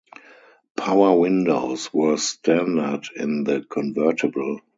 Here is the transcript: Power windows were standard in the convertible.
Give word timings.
Power 0.75 1.19
windows 1.19 1.93
were 1.93 2.17
standard 2.17 3.05
in 3.15 3.43
the 3.43 3.61
convertible. 3.61 4.59